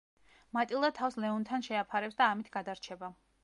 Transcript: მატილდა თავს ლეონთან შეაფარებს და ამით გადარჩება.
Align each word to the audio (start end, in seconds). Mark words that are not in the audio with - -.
მატილდა 0.57 0.89
თავს 1.01 1.19
ლეონთან 1.25 1.67
შეაფარებს 1.69 2.21
და 2.23 2.33
ამით 2.33 2.53
გადარჩება. 2.59 3.17